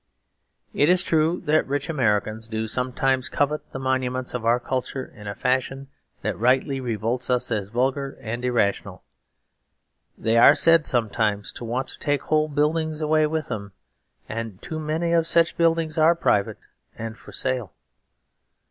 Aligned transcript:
It 0.73 0.89
is 0.89 1.03
true 1.03 1.41
that 1.45 1.67
rich 1.67 1.87
Americans 1.87 2.47
do 2.47 2.67
sometimes 2.67 3.29
covet 3.29 3.71
the 3.71 3.77
monuments 3.77 4.33
of 4.33 4.43
our 4.47 4.59
culture 4.59 5.05
in 5.05 5.27
a 5.27 5.35
fashion 5.35 5.89
that 6.23 6.39
rightly 6.39 6.79
revolts 6.81 7.29
us 7.29 7.51
as 7.51 7.69
vulgar 7.69 8.17
and 8.19 8.43
irrational. 8.43 9.03
They 10.17 10.39
are 10.39 10.55
said 10.55 10.85
sometimes 10.87 11.51
to 11.51 11.65
want 11.65 11.85
to 11.89 11.99
take 11.99 12.23
whole 12.23 12.47
buildings 12.47 12.99
away 12.99 13.27
with 13.27 13.47
them; 13.49 13.73
and 14.27 14.59
too 14.63 14.79
many 14.79 15.11
of 15.13 15.27
such 15.27 15.55
buildings 15.55 15.99
are 15.99 16.15
private 16.15 16.57
and 16.97 17.15
for 17.15 17.31
sale. 17.31 17.73